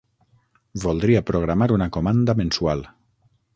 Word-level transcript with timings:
Voldria 0.83 1.21
programar 1.27 1.69
una 1.77 1.89
comanda 1.99 2.37
mensual. 2.43 2.85